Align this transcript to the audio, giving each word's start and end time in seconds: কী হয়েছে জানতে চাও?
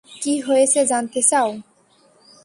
কী 0.21 0.33
হয়েছে 0.39 0.79
জানতে 0.85 1.21
চাও? 1.21 1.49